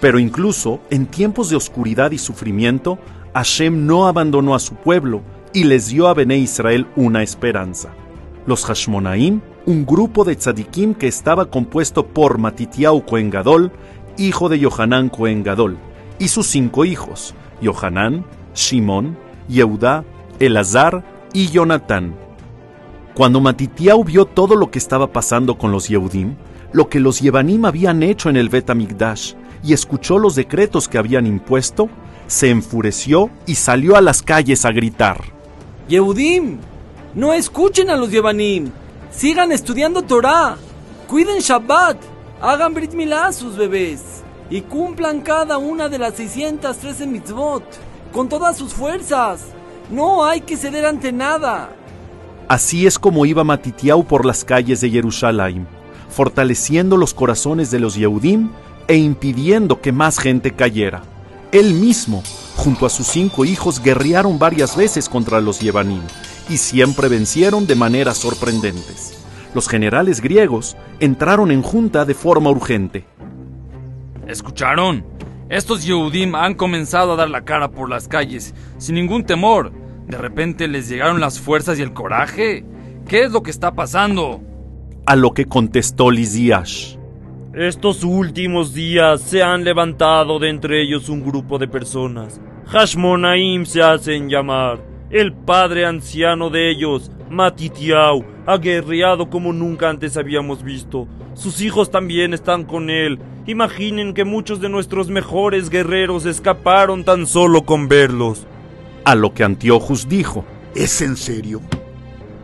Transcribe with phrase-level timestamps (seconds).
[0.00, 2.98] Pero incluso en tiempos de oscuridad y sufrimiento,
[3.34, 5.22] Hashem no abandonó a su pueblo
[5.52, 7.90] y les dio a Bené Israel una esperanza.
[8.46, 13.72] Los Hashmonaim, un grupo de tzadikim que estaba compuesto por Matitiau Cohen Gadol,
[14.18, 15.76] hijo de Yohanan Cohen Gadol,
[16.18, 18.24] y sus cinco hijos, Yohanan,
[18.54, 19.18] Shimón,
[19.48, 20.04] Yehudá,
[20.38, 22.14] Elazar y Jonatán.
[23.14, 26.36] Cuando Matitiau vio todo lo que estaba pasando con los Yehudim,
[26.72, 29.32] lo que los Yevanim habían hecho en el Bet Amigdash,
[29.66, 31.88] y escuchó los decretos que habían impuesto,
[32.28, 35.20] se enfureció y salió a las calles a gritar.
[35.88, 36.58] Yehudim,
[37.14, 38.70] no escuchen a los Yevanim.
[39.10, 40.56] Sigan estudiando Torah.
[41.08, 41.96] Cuiden Shabbat.
[42.40, 44.22] Hagan Brit Milá a sus bebés.
[44.50, 47.64] Y cumplan cada una de las 613 mitzvot.
[48.12, 49.46] Con todas sus fuerzas.
[49.90, 51.70] No hay que ceder ante nada.
[52.48, 55.66] Así es como iba Matitiau por las calles de Jerusalén,
[56.08, 58.50] fortaleciendo los corazones de los Yehudim
[58.88, 61.02] e impidiendo que más gente cayera.
[61.52, 62.22] Él mismo,
[62.56, 66.02] junto a sus cinco hijos, guerrearon varias veces contra los Yevanim
[66.48, 69.18] y siempre vencieron de maneras sorprendentes.
[69.54, 73.04] Los generales griegos entraron en junta de forma urgente.
[74.26, 75.04] ¿Escucharon?
[75.48, 79.72] Estos Yehudim han comenzado a dar la cara por las calles, sin ningún temor.
[80.08, 82.64] ¿De repente les llegaron las fuerzas y el coraje?
[83.08, 84.40] ¿Qué es lo que está pasando?
[85.06, 86.95] A lo que contestó Lisiash.
[87.56, 92.38] Estos últimos días se han levantado de entre ellos un grupo de personas.
[92.66, 94.84] Hashmonaim se hacen llamar.
[95.08, 101.08] El padre anciano de ellos, Matitiau, ha guerreado como nunca antes habíamos visto.
[101.32, 103.18] Sus hijos también están con él.
[103.46, 108.46] Imaginen que muchos de nuestros mejores guerreros escaparon tan solo con verlos.
[109.06, 110.44] A lo que Antiochus dijo.
[110.74, 111.62] ¿Es en serio?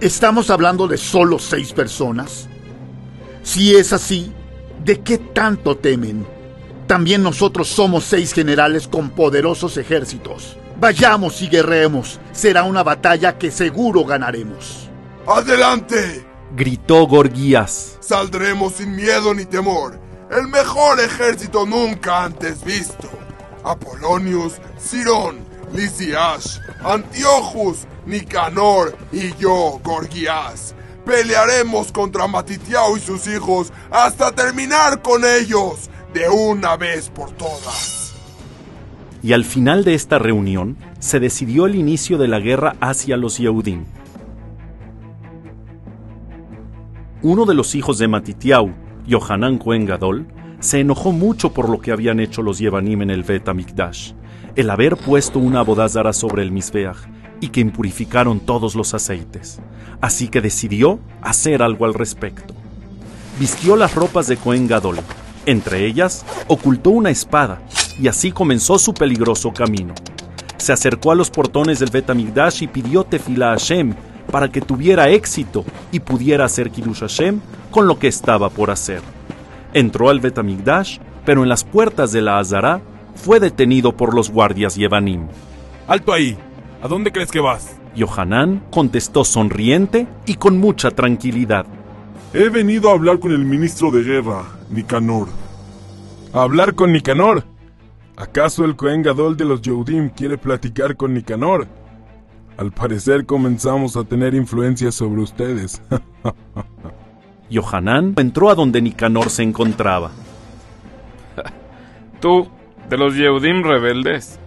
[0.00, 2.48] ¿Estamos hablando de solo seis personas?
[3.44, 4.32] Si es así,
[4.86, 6.24] ¿de qué tanto temen?
[6.86, 10.56] También nosotros somos seis generales con poderosos ejércitos.
[10.78, 12.20] Vayamos y guerremos.
[12.30, 14.88] Será una batalla que seguro ganaremos.
[15.26, 16.24] ¡Adelante!
[16.54, 17.98] Gritó Gorgias.
[17.98, 19.98] Saldremos sin miedo ni temor.
[20.30, 23.10] El mejor ejército nunca antes visto.
[23.64, 25.38] Apolonius, Cirón,
[25.74, 30.76] Lisias, Antiochus, Nicanor y yo, Gorgias.
[31.06, 38.12] Pelearemos contra Matitiao y sus hijos hasta terminar con ellos de una vez por todas.
[39.22, 43.38] Y al final de esta reunión se decidió el inicio de la guerra hacia los
[43.38, 43.84] Yehudim.
[47.22, 48.74] Uno de los hijos de Matitiau,
[49.06, 50.26] Yohanan Cohen Gadol,
[50.58, 54.12] se enojó mucho por lo que habían hecho los Yevanim en el Bet Amikdash,
[54.56, 56.98] el haber puesto una abodazara sobre el Misbeach
[57.40, 59.60] y que impurificaron todos los aceites.
[60.00, 62.54] Así que decidió hacer algo al respecto.
[63.38, 64.98] Vistió las ropas de Cohen Gadol,
[65.46, 67.60] entre ellas ocultó una espada
[68.00, 69.94] y así comenzó su peligroso camino.
[70.58, 73.94] Se acercó a los portones del Bet Amikdash y pidió tefila a Hashem
[74.30, 79.00] para que tuviera éxito y pudiera hacer Kiddush Hashem con lo que estaba por hacer.
[79.72, 82.80] Entró al Bet Amikdash, pero en las puertas de la Azara
[83.14, 85.28] fue detenido por los guardias Yevanim.
[85.86, 86.36] ¡Alto ahí!
[86.82, 87.80] ¿A dónde crees que vas?
[87.94, 91.66] Yohanan contestó sonriente y con mucha tranquilidad.
[92.34, 95.28] He venido a hablar con el ministro de guerra, Nicanor.
[96.34, 97.44] ¿A hablar con Nicanor?
[98.16, 101.66] ¿Acaso el Cohen Gadol de los Yehudim quiere platicar con Nicanor?
[102.58, 105.80] Al parecer comenzamos a tener influencia sobre ustedes.
[107.50, 110.10] Yohanan entró a donde Nicanor se encontraba.
[112.20, 112.48] Tú,
[112.90, 114.38] de los Yehudim rebeldes,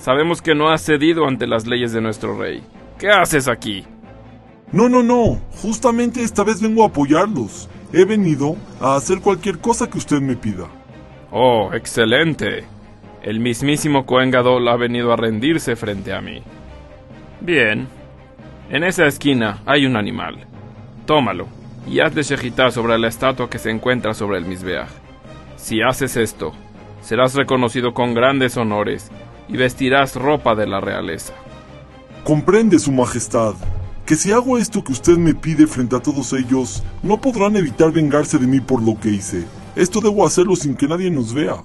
[0.00, 2.62] sabemos que no has cedido ante las leyes de nuestro rey.
[2.98, 3.84] ¿Qué haces aquí?
[4.72, 5.40] No, no, no.
[5.62, 7.68] Justamente esta vez vengo a apoyarlos.
[7.92, 10.68] He venido a hacer cualquier cosa que usted me pida.
[11.30, 12.64] Oh, excelente.
[13.22, 16.42] El mismísimo Cohen Gadol ha venido a rendirse frente a mí.
[17.40, 17.88] Bien.
[18.70, 20.46] En esa esquina hay un animal.
[21.04, 21.48] Tómalo
[21.86, 24.88] y hazle shejitá sobre la estatua que se encuentra sobre el Misbeach.
[25.56, 26.52] Si haces esto,
[27.00, 29.10] serás reconocido con grandes honores
[29.50, 31.34] y vestirás ropa de la realeza.
[32.24, 33.54] Comprende, Su Majestad,
[34.06, 37.92] que si hago esto que usted me pide frente a todos ellos, no podrán evitar
[37.92, 39.44] vengarse de mí por lo que hice.
[39.74, 41.56] Esto debo hacerlo sin que nadie nos vea.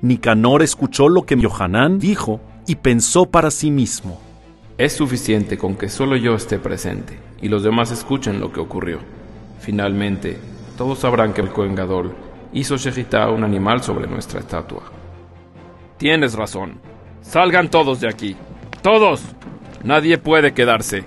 [0.00, 4.20] Nicanor escuchó lo que Yohanan dijo y pensó para sí mismo.
[4.78, 9.00] Es suficiente con que solo yo esté presente y los demás escuchen lo que ocurrió.
[9.60, 10.38] Finalmente,
[10.76, 12.14] todos sabrán que el Cohen Gadol
[12.52, 14.84] hizo Shejitá un animal sobre nuestra estatua.
[15.96, 16.80] Tienes razón.
[17.22, 18.36] Salgan todos de aquí.
[18.82, 19.20] ¡Todos!
[19.84, 21.04] Nadie puede quedarse.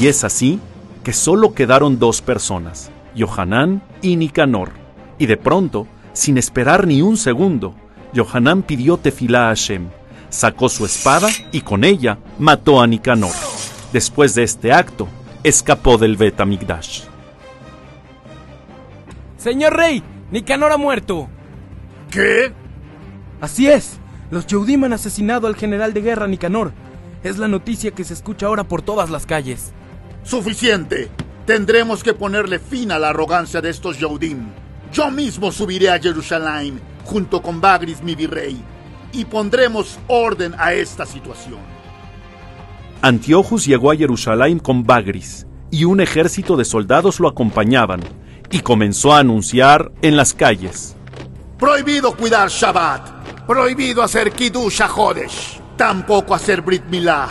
[0.00, 0.60] Y es así
[1.04, 4.70] que solo quedaron dos personas, Yohanan y Nicanor.
[5.18, 7.74] Y de pronto Sin esperar ni un segundo,
[8.12, 9.88] Yohanan pidió tefilá a Hashem,
[10.28, 13.32] sacó su espada y con ella mató a Nicanor.
[13.92, 15.06] Después de este acto,
[15.44, 17.02] escapó del Bet Amigdash.
[19.36, 20.02] Señor rey,
[20.32, 21.28] Nicanor ha muerto.
[22.10, 22.52] ¿Qué?
[23.40, 23.99] Así es.
[24.30, 26.72] Los Yehudim han asesinado al general de guerra Nicanor.
[27.22, 29.72] Es la noticia que se escucha ahora por todas las calles.
[30.22, 31.10] Suficiente.
[31.46, 34.48] Tendremos que ponerle fin a la arrogancia de estos Yehudim.
[34.92, 38.62] Yo mismo subiré a Jerusalén junto con Bagris, mi virrey,
[39.12, 41.58] y pondremos orden a esta situación.
[43.02, 48.00] Antiochus llegó a Jerusalén con Bagris, y un ejército de soldados lo acompañaban,
[48.50, 50.94] y comenzó a anunciar en las calles.
[51.58, 53.19] Prohibido cuidar Shabbat,
[53.50, 57.30] prohibido hacer Kiddush Hodesh, tampoco hacer Brit Milah,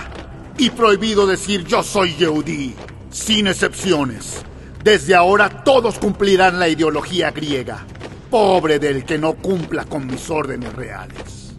[0.57, 2.75] y prohibido decir yo soy Yehudi,
[3.09, 4.43] sin excepciones.
[4.83, 7.85] Desde ahora todos cumplirán la ideología griega.
[8.29, 11.55] Pobre del que no cumpla con mis órdenes reales.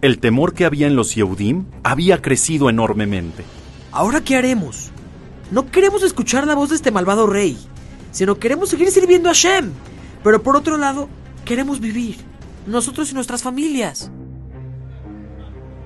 [0.00, 3.44] El temor que había en los Yehudim había crecido enormemente.
[3.92, 4.90] ¿Ahora qué haremos?
[5.52, 7.56] No queremos escuchar la voz de este malvado rey,
[8.10, 9.70] sino queremos seguir sirviendo a Shem.
[10.24, 11.08] Pero por otro lado,
[11.44, 12.16] queremos vivir,
[12.66, 14.10] nosotros y nuestras familias.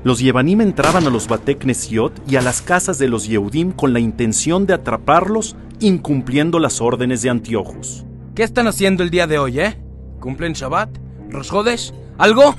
[0.03, 3.93] Los Yevanim entraban a los Batek Nesiot y a las casas de los Yehudim con
[3.93, 8.07] la intención de atraparlos, incumpliendo las órdenes de Antiochus.
[8.35, 9.79] ¿Qué están haciendo el día de hoy, eh?
[10.19, 10.89] ¿Cumplen Shabbat?
[11.29, 11.93] ¿Rosh Hodesh?
[12.17, 12.55] ¿Algo?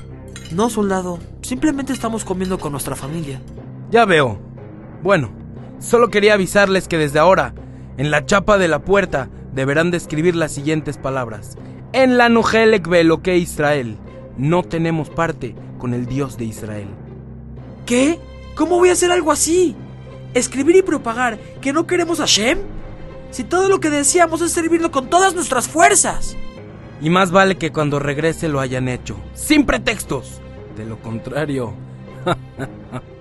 [0.52, 3.40] No, soldado, simplemente estamos comiendo con nuestra familia.
[3.90, 4.38] Ya veo.
[5.02, 5.30] Bueno,
[5.80, 7.54] solo quería avisarles que desde ahora,
[7.96, 11.56] en la chapa de la puerta, deberán de escribir las siguientes palabras.
[11.92, 13.98] En la Nujelek Beloque Israel,
[14.36, 16.88] no tenemos parte con el Dios de Israel.
[17.86, 18.18] ¿Qué?
[18.54, 19.74] ¿Cómo voy a hacer algo así?
[20.34, 22.58] ¿Escribir y propagar que no queremos a Shem?
[23.30, 26.36] Si todo lo que deseamos es servirlo con todas nuestras fuerzas.
[27.00, 30.40] Y más vale que cuando regrese lo hayan hecho, sin pretextos.
[30.76, 31.74] De lo contrario...